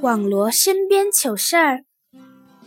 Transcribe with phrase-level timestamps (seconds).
[0.00, 1.84] 网罗身边糗事儿，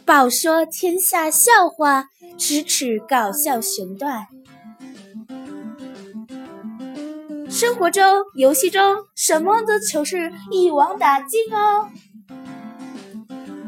[0.05, 2.05] 饱说天下笑话，
[2.37, 4.27] 咫尺搞笑弦段。
[7.49, 8.03] 生活中、
[8.35, 11.89] 游戏中，什么的糗事一网打尽哦！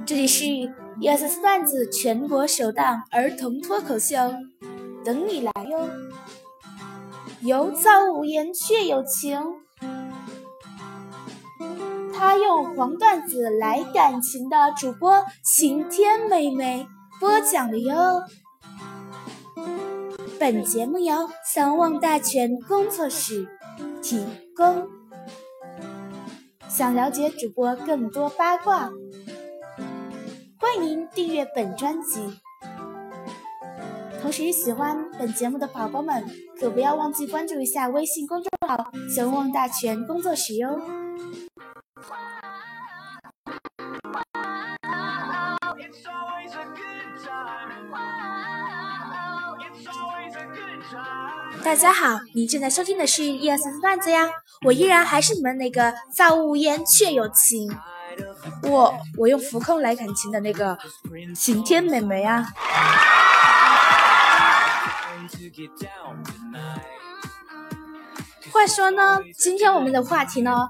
[0.05, 4.15] 这里是一二三四段子全国首档儿童脱口秀，
[5.03, 5.89] 等你来哟！
[7.41, 9.41] 有造无言，却有情。
[12.18, 16.87] 他用黄段子来感情的主播晴天妹妹
[17.19, 18.24] 播讲的哟。
[20.39, 23.47] 本节目由相望大全工作室
[24.01, 24.88] 提供。
[26.68, 28.89] 想了解主播更多八卦，
[30.60, 32.39] 欢迎订阅本专辑。
[34.23, 36.25] 同时，喜欢本节目的宝宝们，
[36.59, 40.81] 可不要忘记关注一下微信公众号“相望大全工作室”哟。
[51.63, 54.30] 大家好，你正在收听的是一二三四段子呀，
[54.66, 57.75] 我依然还是你们那个造物言却有情，
[58.64, 60.77] 我我用浮空来感情的那个
[61.36, 62.53] 晴天妹妹呀。
[68.52, 70.67] 话说呢，今天我们的话题呢，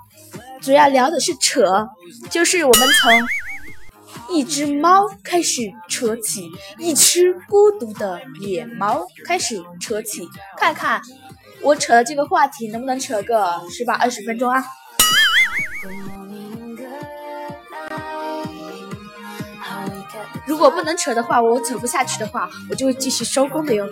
[0.61, 1.87] 主要聊的是扯，
[2.29, 3.11] 就是我们从。
[4.29, 11.01] 一只猫开始扯起，一只孤独的野猫开始扯起，看看
[11.61, 14.63] 我扯的这个话题能不能扯个十八二十分钟啊？
[20.45, 23.87] 如果不能扯的话，我扯不下去的话，我就会继续收工的哟。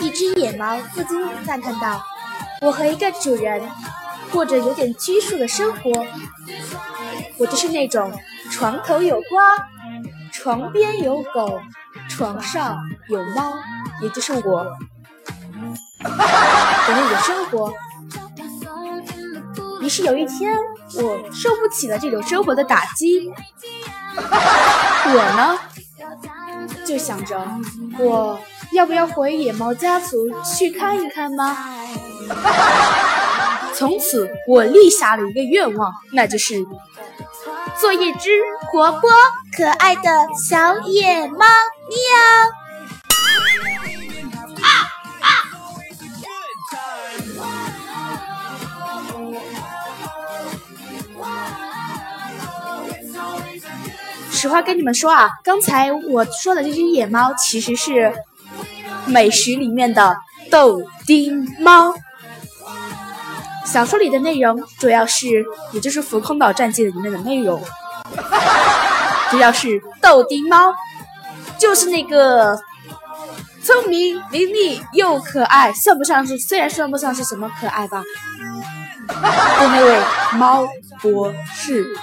[0.00, 2.02] 一只野猫不禁赞叹道
[2.62, 3.62] ：“我和一个主人。”
[4.32, 6.06] 过着有点拘束的生活，
[7.38, 8.12] 我就是那种
[8.50, 9.68] 床头有瓜，
[10.32, 11.60] 床边有狗，
[12.08, 12.78] 床上
[13.08, 13.54] 有猫，
[14.02, 14.76] 也就是我的
[16.88, 17.72] 那种生活。
[19.80, 20.56] 于是有一天，
[20.96, 23.32] 我受不起了这种生活的打击，
[24.16, 25.58] 我呢
[26.84, 27.40] 就想着，
[27.98, 28.38] 我
[28.72, 31.56] 要不要回野猫家族去看一看吗？
[33.78, 36.66] 从此，我立下了一个愿望，那就是
[37.80, 38.28] 做一只
[38.66, 39.08] 活泼
[39.56, 40.02] 可爱的
[40.48, 41.46] 小野猫喵。
[44.60, 44.66] 啊
[45.20, 45.26] 啊！
[54.32, 58.12] 实话跟你们说啊，刚才我说的这只野猫其实是
[59.06, 60.16] 美食里面的
[60.50, 61.94] 豆丁猫。
[63.70, 67.62] 小说里的内容主要是，也就是《浮空岛战记》里面的内容，
[69.30, 70.74] 主要是豆丁猫，
[71.58, 72.58] 就是那个
[73.62, 78.02] 聪明伶俐又可爱，算不上是，虽然算不上是什么可爱吧，
[79.06, 80.00] 的那位
[80.38, 80.66] 猫
[81.02, 81.94] 博士。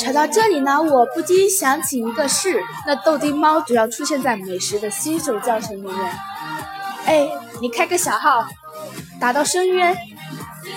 [0.00, 5.94] 扯到这里呢，我不禁想起一个事：那豆丁猫主要出现在美食的新手教程里面。
[7.04, 7.28] 哎，
[7.60, 8.46] 你开个小号，
[9.20, 9.94] 打到深渊，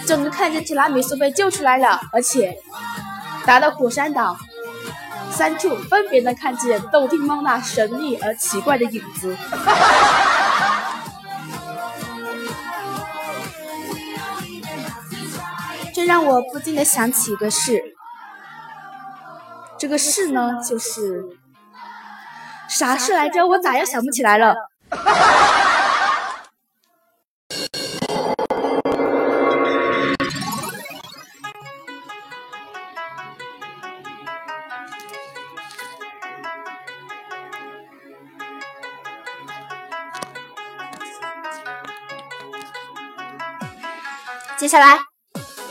[0.06, 2.58] 就能看见提拉米苏被救出来了，而且
[3.46, 4.36] 打到火山岛，
[5.32, 9.38] 三处分别能看见豆丁猫那神秘而奇怪的影子。
[15.96, 17.82] 这让我不禁的想起一个事。
[19.84, 21.26] 这个事呢，就是
[22.70, 23.46] 啥事来着？
[23.46, 24.56] 我咋又想不起来了？
[44.58, 44.98] 接下来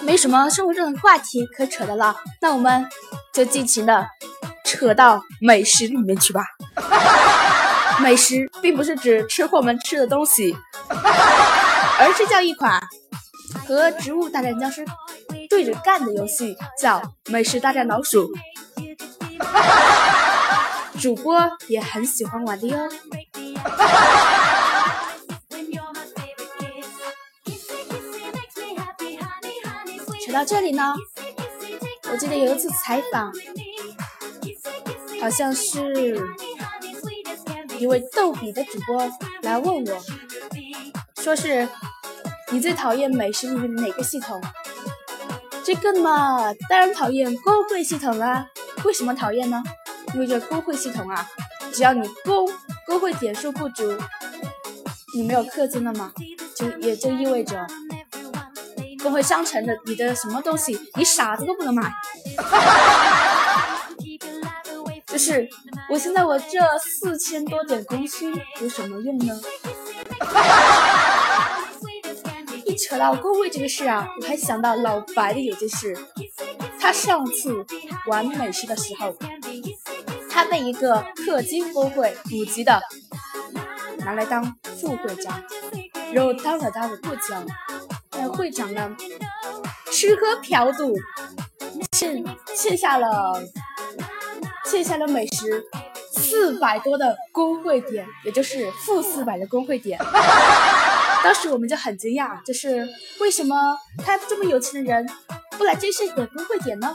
[0.02, 2.86] 没什么生活中的话题可扯的了，那我们。
[3.32, 4.06] 就尽情的
[4.64, 6.44] 扯到美食里面去吧。
[8.00, 10.56] 美食并不是指吃货们吃的东西，
[10.90, 12.80] 而是叫一款
[13.66, 14.84] 和《植物大战僵尸》
[15.48, 18.30] 对着干的游戏，叫《美食大战老鼠》。
[21.00, 22.76] 主播也很喜欢玩的哟。
[30.24, 30.94] 扯到这里呢。
[32.12, 33.32] 我记得有一次采访，
[35.18, 36.22] 好像是
[37.78, 39.10] 一位逗比的主播
[39.40, 40.02] 来问我，
[41.22, 41.66] 说是
[42.50, 44.38] 你最讨厌美食里面哪个系统？
[45.64, 48.46] 这个嘛，当然讨厌工会系统啦。
[48.84, 49.62] 为什么讨厌呢？
[50.12, 51.26] 因为这工会系统啊，
[51.72, 52.46] 只要你工
[52.86, 53.90] 工会点数不足，
[55.14, 56.12] 你没有氪金了嘛，
[56.54, 57.66] 就也就意味着
[59.02, 61.92] 工会商城的你的什么东西，你傻子都不能买。
[65.06, 65.46] 就是
[65.90, 69.40] 我现在我这四千多点工薪有什么用呢？
[72.64, 75.94] 一扯到工会这个事啊，我还想到老白的有件事。
[76.80, 77.66] 他上次
[78.06, 79.14] 玩美食的时候，
[80.30, 82.80] 他被一个氪金工会五级的
[83.98, 85.42] 拿来当副会长，
[86.12, 87.44] 然后当了他的会长。
[88.22, 88.96] 那会长呢，
[89.90, 90.96] 吃喝嫖赌，
[91.90, 92.24] 欠
[92.56, 93.42] 欠下了
[94.64, 95.64] 欠下了美食
[96.12, 99.98] 四百多的工会点，也就是负四百的工会点。
[101.24, 102.88] 当时我们就很惊讶，就是
[103.18, 105.04] 为什么他这么有钱的人？
[105.58, 106.94] 不来这些点工会点呢？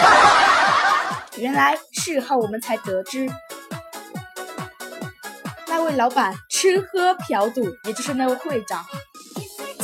[1.36, 3.28] 原来事后我们才得知，
[5.66, 8.82] 那位老板吃喝嫖赌，也就是那位会长，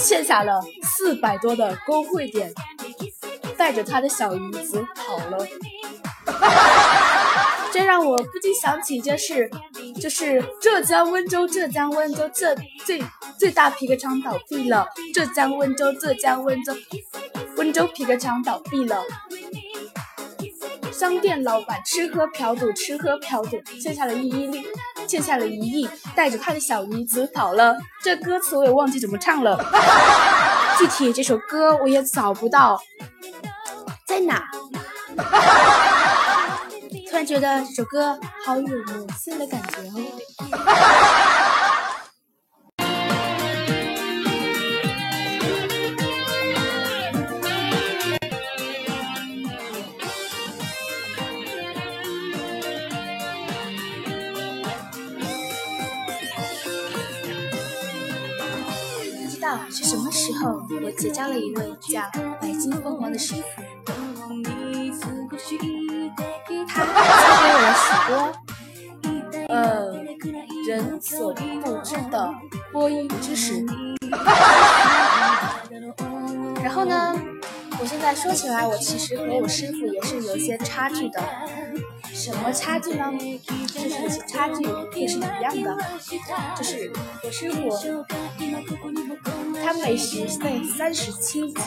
[0.04, 2.52] 欠下了四百多的工会点，
[3.56, 5.38] 带着他的小姨子跑了。
[7.72, 9.50] 这让我不禁想起一件事，
[9.98, 12.54] 就是浙江温州，浙江温州这
[12.84, 13.02] 最
[13.38, 14.86] 最大皮革厂倒闭了。
[15.14, 16.74] 浙江温州，浙江温州，
[17.56, 19.02] 温州皮革厂倒闭了。
[21.04, 24.66] 商店老板吃喝嫖赌，吃喝嫖赌，欠下了一亿，
[25.06, 25.86] 欠下了一亿，
[26.16, 27.76] 带着他的小姨子跑了。
[28.02, 29.54] 这歌词我也忘记怎么唱了，
[30.78, 32.80] 具体这首歌我也找不到，
[34.06, 34.42] 在哪？
[37.10, 40.00] 突然觉得这首歌好有魔性的感觉哦。
[60.34, 62.02] 后，我结交了一位叫
[62.40, 63.42] 白金凤凰的师傅。
[66.66, 66.88] 他教
[67.42, 68.12] 给我许多，
[69.48, 69.56] 呃，
[70.66, 72.34] 人所不知的
[72.72, 73.64] 播音知识。
[76.62, 77.14] 然后呢，
[77.78, 81.22] 我现在说起来，我其实和我师傅也是有些差距的。
[82.12, 83.12] 什么差距呢？
[83.66, 84.64] 就是有些差距
[84.98, 85.76] 也是一样的。
[86.56, 86.90] 就是
[87.25, 88.04] 我师傅，
[89.64, 91.62] 他美食在三十七级，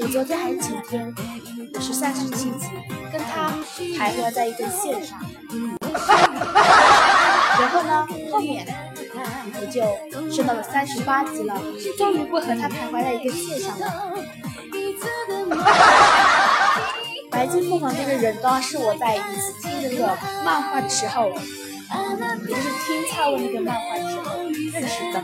[0.00, 1.14] 我昨天还是前天。
[1.80, 2.68] 是三十七级，
[3.12, 3.52] 跟他
[3.98, 5.20] 徘徊在一根线上。
[7.60, 8.64] 然后呢，后面
[9.60, 9.82] 我就
[10.32, 11.60] 升到了三十八级了，
[11.98, 14.14] 终于不和他徘徊在一根线上了。
[17.30, 21.36] 白金凤凰这个人呢，是我在一次听那个漫画的时候，也
[22.48, 25.22] 就是听蔡文那个漫画的时候认识的。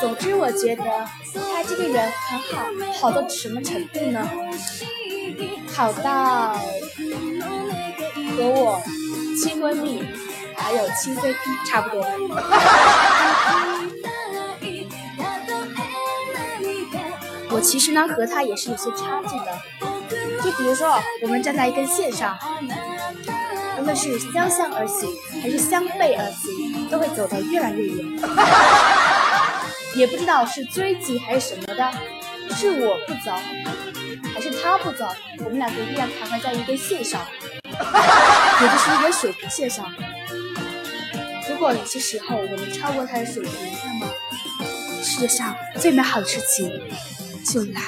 [0.00, 0.82] 总之，我觉得
[1.34, 2.66] 他这个人很好，
[3.00, 4.28] 好到什么程度呢？
[5.74, 6.54] 好到
[8.36, 8.82] 和我
[9.42, 10.04] 亲闺蜜
[10.56, 12.04] 还有亲 CP 差不多。
[17.50, 19.62] 我其实呢和他也是有些差距的，
[20.42, 22.36] 就比如说我们站在一根线上，
[23.82, 25.10] 无论是相向而行
[25.42, 28.06] 还是相背而行，都会走得越来越远。
[29.96, 31.92] 也不知道是追击还是什么的，
[32.54, 33.32] 是我不走，
[34.32, 35.04] 还是他不走，
[35.38, 37.26] 我们两个依然徘徊在一根线上，
[37.66, 39.92] 也就是一根水平线上。
[41.50, 43.52] 如果有些时候我们超过他的水平，
[43.84, 44.06] 那么
[45.02, 46.70] 世界上最美好的事情
[47.44, 47.82] 就来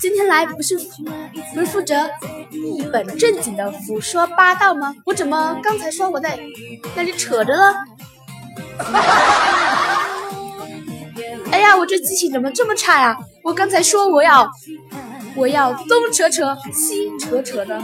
[0.00, 0.78] 今天来不是
[1.54, 1.94] 不是负责
[2.50, 4.94] 一本正经的胡说八道吗？
[5.04, 6.38] 我怎么刚才说我在
[6.94, 7.74] 那里扯着了？
[11.52, 13.16] 哎呀，我这记性怎么这么差呀？
[13.44, 14.50] 我刚才说我要
[15.36, 17.82] 我要东扯扯西扯扯的，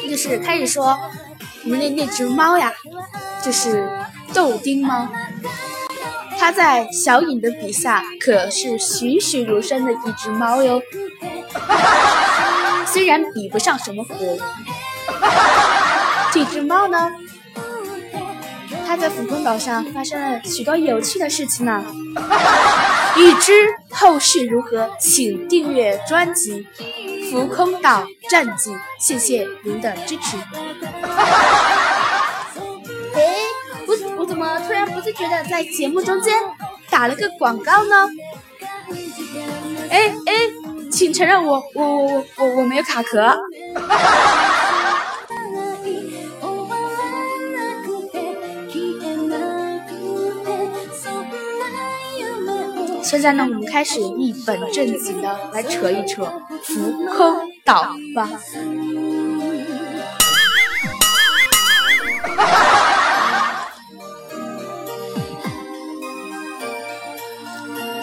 [0.00, 0.96] 这 就是开始说
[1.64, 2.72] 我们那那只猫呀，
[3.42, 3.90] 就是
[4.32, 5.08] 豆丁猫。
[6.38, 10.80] 它在小影的笔下可是栩栩如生的一只猫哟。
[12.86, 14.38] 虽然比不上什么湖。
[16.32, 17.10] 这只猫呢，
[18.86, 21.84] 它在浮空岛上发生了许多有趣的事情呢。
[23.16, 23.52] 欲知
[23.90, 26.66] 后事如何，请订阅专辑
[27.30, 28.70] 《浮空岛战记》。
[29.00, 30.36] 谢谢您的支持。
[34.66, 36.34] 突然不自觉的在节目中间
[36.90, 38.08] 打了个广告呢？
[39.90, 40.32] 哎哎，
[40.90, 43.36] 请承认我我我我我我没有卡壳。
[53.02, 56.24] 现在呢，我们开始一本正经的来扯一扯
[56.64, 58.28] 浮空岛吧。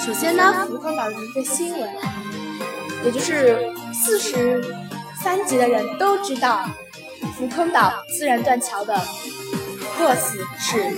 [0.05, 1.89] 首先呢，浮空岛的一个新闻，
[3.05, 4.62] 也就是四十
[5.24, 6.69] 三级的人都知道，
[7.38, 8.93] 浮空岛自然断桥的
[9.98, 10.93] BOSS 是。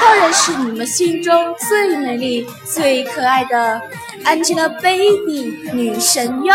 [0.00, 3.82] 当然是你们心中最美丽、最可爱的
[4.24, 6.54] Angelababy 女神哟！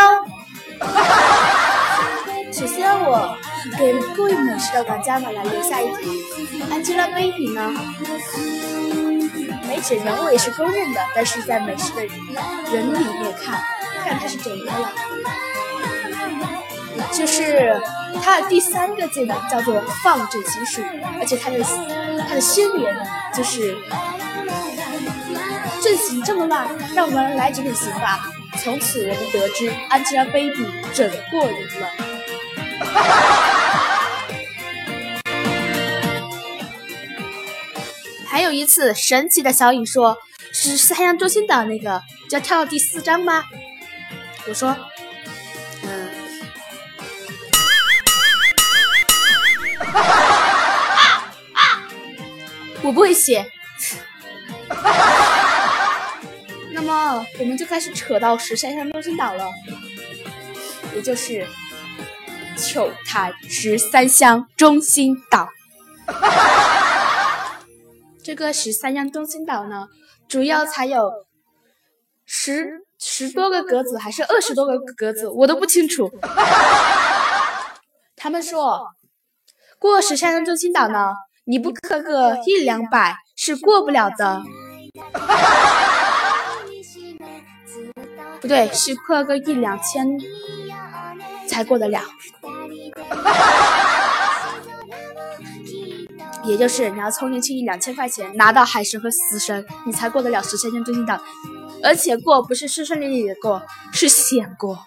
[2.54, 3.38] 首先，我
[3.78, 6.24] 给各位美食的玩家们来留下一题
[6.72, 7.74] ：Angelababy 呢？
[9.68, 12.02] 美指人我也是公认的，但是在美食的
[12.72, 13.62] 人里面看，
[14.04, 14.92] 看她是怎么了？
[17.12, 17.78] 就是
[18.24, 20.82] 他的第三个技能叫做放置技术，
[21.20, 21.60] 而且他的
[22.28, 22.96] 他的宣言
[23.34, 23.78] 就是
[25.82, 28.32] 阵型这么乱，让我们来整整形吧。
[28.64, 31.90] 从此我们得知 Angelababy 整过人了。
[38.36, 40.18] 还有一次神奇的小影说，
[40.52, 43.46] 是三阳中心岛那个，就要跳到第四章吗？
[44.46, 44.76] 我说。
[45.84, 46.10] 嗯
[52.84, 53.50] 我不会写，
[56.74, 59.50] 那么我们就开始扯到十三香中心岛了，
[60.94, 61.48] 也就是
[62.58, 65.48] 球台十三香中心岛。
[68.26, 69.88] 这个十三香中心岛呢，
[70.28, 71.12] 主要才有
[72.26, 76.10] 十十多个格子，还是二十多个格子，我都不清楚。
[78.16, 78.88] 他们说
[79.78, 81.14] 过十三香中心岛呢。
[81.48, 84.42] 你不氪个一两百是过不了的，
[88.42, 90.08] 不对，是氪个一两千
[91.48, 92.02] 才过得了。
[96.48, 101.20] 也就是你要充进去一两千块钱，拿到海神和死神，你才过得了十三天中心岛，
[101.84, 103.62] 而且过不是顺顺利利的过，
[103.92, 104.80] 是险过。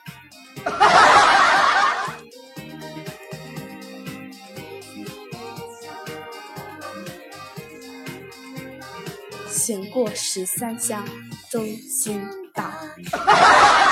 [9.51, 11.05] 险过十三香
[11.51, 12.73] 中心岛，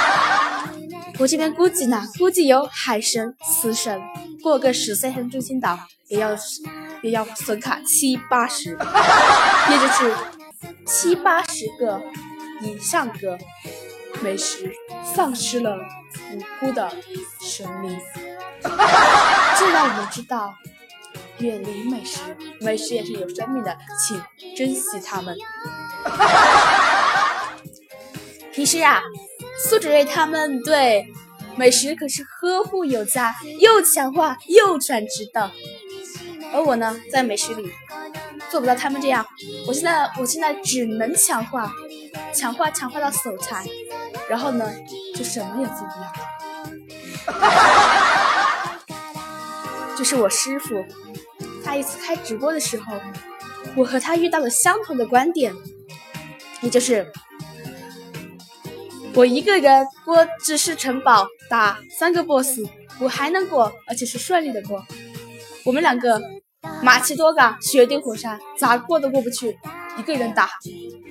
[1.20, 4.00] 我这边估计呢，估计有海神、死神
[4.42, 6.34] 过个十三香中心岛，也要
[7.02, 8.70] 也要损卡七八十，
[9.70, 10.14] 也就是
[10.86, 12.00] 七八十个
[12.62, 13.38] 以上个
[14.22, 14.72] 美食
[15.14, 15.78] 丧失了
[16.32, 16.90] 无辜的
[17.40, 17.98] 生命，
[18.62, 20.54] 这让我们知道。
[21.38, 22.20] 远离美食，
[22.60, 24.18] 美食也是有生命的，请
[24.56, 25.36] 珍惜它们。
[28.50, 29.02] 平时啊，
[29.68, 31.12] 苏芷睿他们对
[31.54, 35.50] 美食可是呵护有加，又强化又转职的。
[36.52, 37.70] 而我呢，在美食里
[38.50, 39.26] 做不到他们这样，
[39.66, 41.72] 我现在我现在只能强化，
[42.32, 43.64] 强化强化到手残，
[44.28, 44.70] 然后呢，
[45.14, 46.12] 就什么也做不了。
[49.96, 50.84] 就是我师傅。
[51.64, 52.94] 他一次开直播的时候，
[53.74, 55.52] 我和他遇到了相同的观点，
[56.60, 57.12] 也就是
[59.12, 62.60] 我一个人过知识城堡打三个 boss，
[63.00, 64.86] 我还能过，而且是顺利的过。
[65.64, 66.22] 我们两个
[66.82, 69.58] 马奇多港雪顶火山咋过都过不去，
[69.98, 70.48] 一个人打。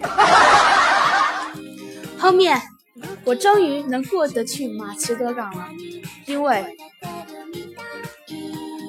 [2.17, 2.59] 后面
[3.24, 5.67] 我终于能过得去马奇多港了，
[6.25, 6.75] 因为。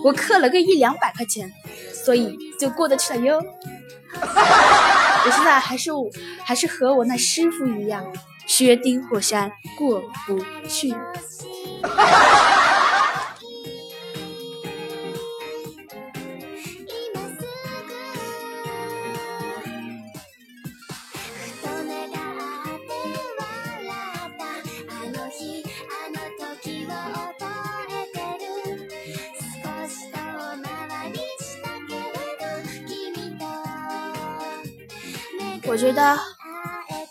[0.04, 1.52] 我氪了个一两百块钱，
[1.92, 3.38] 所以就过得去了哟。
[4.14, 5.90] 我现在还是
[6.44, 8.04] 还是和我那师傅一样，
[8.46, 10.94] 雪顶火山过不去。
[35.76, 36.18] 我觉得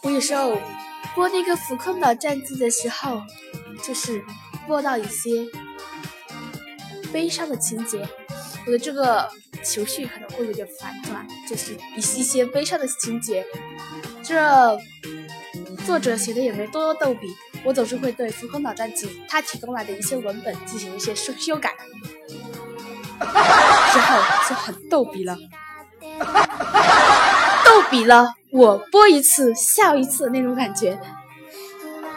[0.02, 0.58] 我有时候
[1.14, 3.22] 播那个浮空岛战记的时候，
[3.84, 4.26] 就是
[4.66, 5.46] 播到一些
[7.14, 8.10] 悲伤的情节，
[8.66, 9.30] 我的这个
[9.62, 13.46] 情绪可能会有点反转，就是一一些悲伤的情节。
[14.24, 14.76] 这
[15.86, 17.28] 作者写的也没多逗比，
[17.64, 21.76] 我总是会对浮空岛战记他提供来的一些文本进行一些修修改，
[23.22, 24.20] 之后
[24.50, 25.38] 就很逗比了。
[27.76, 30.98] 就比了，我播一次笑一次那种感觉，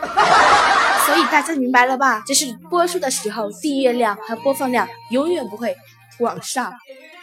[1.04, 2.22] 所以大家明白了吧？
[2.24, 5.76] 这是播出的时候订阅量和播放量永远不会
[6.20, 6.70] 往上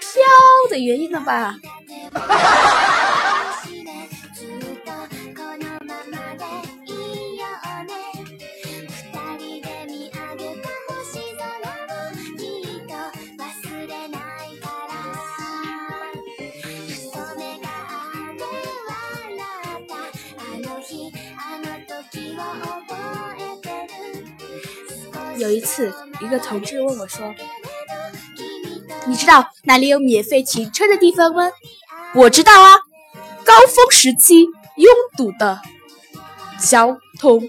[0.01, 0.19] 飘
[0.69, 1.55] 的原因了吧？
[25.37, 27.33] 有一次，一个同志问我说
[29.05, 31.51] ：“你知道哪里有免费停车的地方吗？”
[32.15, 32.77] 我知道啊，
[33.43, 35.59] 高峰时期拥堵的
[36.59, 37.43] 交通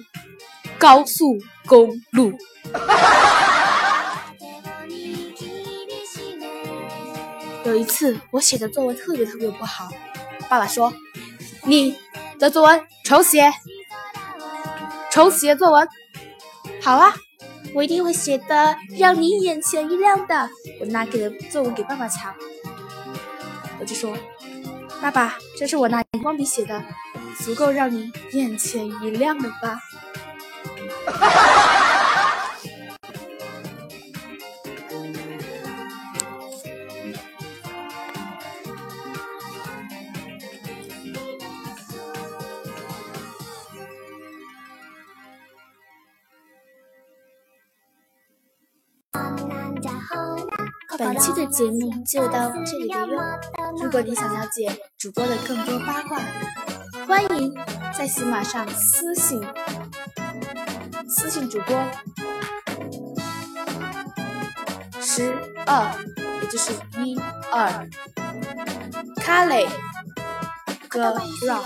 [0.78, 2.32] 高速公路。
[7.64, 9.88] 有一次，我写的作文特别特别不好，
[10.48, 10.92] 爸爸说
[11.62, 11.96] ：“你
[12.38, 13.52] 的作文重写，
[15.10, 15.88] 重写作文。”
[16.82, 17.14] 好啊。
[17.76, 20.48] 我一定会写的让你眼前一亮的。
[20.80, 22.34] 我拿给了作文给爸爸瞧，
[23.78, 24.16] 我就说
[25.02, 26.82] ：“爸爸，这是我拿荧光笔写的，
[27.40, 29.78] 足够让你眼前一亮了吧？”
[50.98, 53.20] 本期的节目就到这里了哟。
[53.82, 56.18] 如果你想了解主播的更多八卦，
[57.06, 57.54] 欢迎
[57.96, 59.42] 在喜马上私信
[61.08, 61.76] 私信主播
[65.00, 65.34] 十
[65.66, 65.94] 二，
[66.42, 67.18] 也就是一
[67.52, 67.88] 二
[69.16, 69.68] 卡雷
[70.88, 71.62] 格让。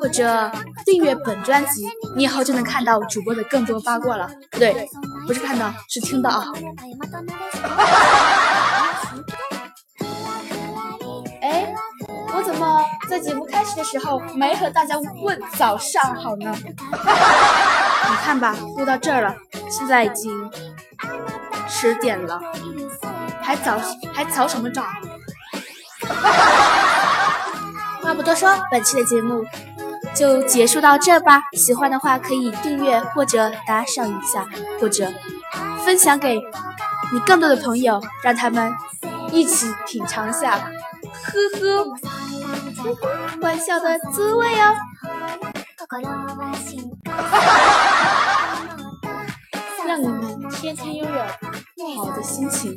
[0.00, 0.50] 或者
[0.84, 4.28] 订阅本专辑，你以后就能看到主播的更多八卦了。
[4.50, 4.88] 不对，
[5.26, 6.46] 不是看到，是听到啊。
[11.40, 11.74] 哎，
[12.34, 16.54] 我怎么在节目开始的时候没和大家问早上好呢？
[16.64, 19.34] 你看吧，录到这儿了，
[19.70, 20.50] 现在已经
[21.68, 22.40] 十点了，
[23.40, 23.80] 还早
[24.12, 24.84] 还早什么早？
[28.12, 29.42] 话不多说，本期的节目
[30.14, 31.40] 就结束到这吧。
[31.54, 34.46] 喜欢的话可以订阅或者打赏一下，
[34.78, 35.10] 或者
[35.82, 36.38] 分享给
[37.10, 38.70] 你更多的朋友，让他们
[39.30, 40.68] 一起品尝一下呵
[41.58, 41.86] 呵
[43.40, 44.74] 欢笑的滋味哦。
[49.86, 51.24] 让你们天天拥有
[51.96, 52.76] 好的心情。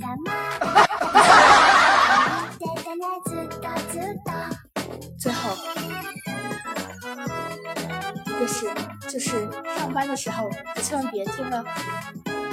[5.25, 5.57] 最后，
[8.27, 8.67] 一个是
[9.09, 10.51] 就是上班的时候，
[10.83, 11.65] 千万别听了，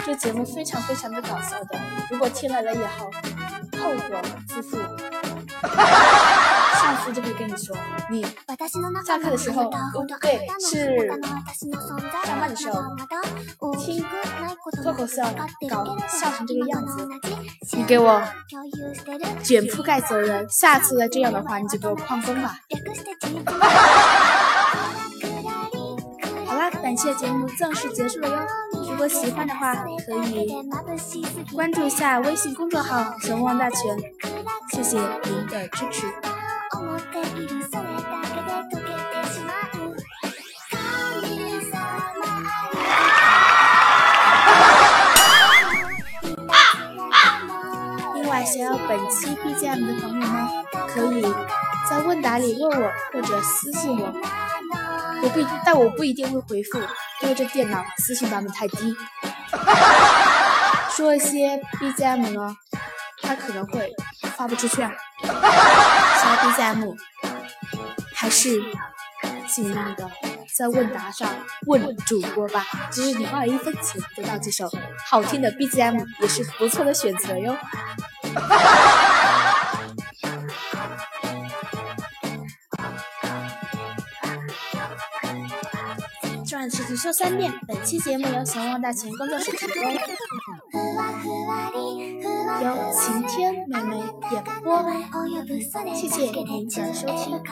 [0.06, 1.78] 这节目非常非常的搞笑的，
[2.10, 3.10] 如果听来了以后，
[3.82, 4.78] 后果自负。
[6.82, 7.76] 上次就会跟你说，
[8.10, 8.26] 你
[9.06, 12.80] 下课的时候，不对，是上班的时候
[13.78, 14.04] 听
[14.82, 15.22] 脱口秀
[15.70, 17.08] 搞笑成这个样子，
[17.76, 18.20] 你给我
[19.44, 20.48] 卷铺盖走人。
[20.50, 22.58] 下次再这样的话，你就给我旷工吧。
[26.46, 28.46] 好啦，本期的节目正式结束了哟。
[28.92, 29.74] 如果喜欢的话，
[30.06, 30.54] 可以
[31.54, 33.98] 关注一下微信公众号“神王大全”。
[34.70, 36.06] 谢谢您的支持。
[48.14, 50.48] 另外，想要本期 BGM 的朋友们，
[50.88, 51.22] 可以
[51.88, 54.12] 在问答里问我，或者私信我。
[55.22, 56.78] 我不，但我不一定会回复，
[57.22, 58.94] 因为这电脑私信版本太低。
[60.94, 62.54] 说一些 BGM 呢，
[63.22, 63.90] 它可能会
[64.36, 64.92] 发不出去啊。
[65.22, 66.94] 小 BGM。
[68.14, 68.62] 还是
[69.48, 70.08] 尽量的
[70.56, 71.28] 在问答上
[71.66, 72.64] 问主播吧。
[72.88, 74.70] 即使你花了一分钱得到这首
[75.08, 77.56] 好听的 BGM，也是不错的选择哟。
[86.92, 87.50] 只说三遍。
[87.66, 89.82] 本期节目由小望大秦工作室提供，
[92.60, 93.96] 由晴天妹妹
[94.30, 94.84] 演播。
[95.94, 97.42] 谢谢您的收听。